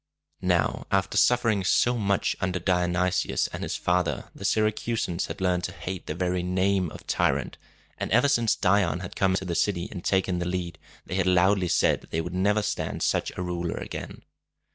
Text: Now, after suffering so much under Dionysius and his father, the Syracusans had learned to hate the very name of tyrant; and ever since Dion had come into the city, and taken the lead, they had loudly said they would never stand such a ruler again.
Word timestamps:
Now, 0.41 0.87
after 0.89 1.15
suffering 1.15 1.63
so 1.63 1.95
much 1.95 2.35
under 2.41 2.57
Dionysius 2.57 3.45
and 3.53 3.61
his 3.61 3.75
father, 3.75 4.31
the 4.33 4.43
Syracusans 4.45 5.27
had 5.27 5.39
learned 5.41 5.63
to 5.65 5.71
hate 5.73 6.07
the 6.07 6.15
very 6.15 6.41
name 6.41 6.89
of 6.89 7.05
tyrant; 7.05 7.59
and 7.99 8.09
ever 8.09 8.27
since 8.27 8.55
Dion 8.55 9.01
had 9.01 9.15
come 9.15 9.33
into 9.33 9.45
the 9.45 9.53
city, 9.53 9.87
and 9.91 10.03
taken 10.03 10.39
the 10.39 10.47
lead, 10.47 10.79
they 11.05 11.17
had 11.17 11.27
loudly 11.27 11.67
said 11.67 12.07
they 12.09 12.19
would 12.19 12.33
never 12.33 12.63
stand 12.63 13.03
such 13.03 13.31
a 13.37 13.43
ruler 13.43 13.77
again. 13.77 14.23